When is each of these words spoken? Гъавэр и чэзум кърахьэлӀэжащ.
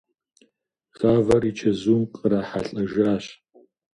Гъавэр 0.97 1.43
и 1.49 1.51
чэзум 1.57 2.01
кърахьэлӀэжащ. 2.15 3.25